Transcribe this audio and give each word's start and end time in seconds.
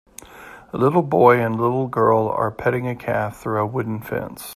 A 0.73 0.77
little 0.79 1.03
boy 1.03 1.39
and 1.39 1.59
little 1.61 1.87
girl 1.87 2.27
are 2.29 2.49
petting 2.49 2.87
a 2.87 2.95
calf 2.95 3.37
through 3.37 3.59
a 3.61 3.67
wooden 3.67 3.99
fence. 4.01 4.49